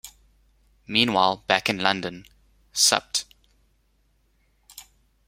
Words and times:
Meanwhile 0.87 1.43
back 1.45 1.69
in 1.69 1.77
London, 1.77 2.25
Supt. 2.73 3.25